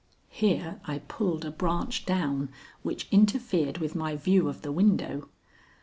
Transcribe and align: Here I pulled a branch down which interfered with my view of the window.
Here 0.31 0.81
I 0.85 0.97
pulled 0.97 1.45
a 1.45 1.51
branch 1.51 2.07
down 2.07 2.49
which 2.81 3.07
interfered 3.11 3.77
with 3.77 3.93
my 3.93 4.15
view 4.15 4.49
of 4.49 4.63
the 4.63 4.71
window. 4.71 5.29